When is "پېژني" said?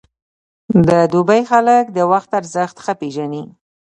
3.01-3.43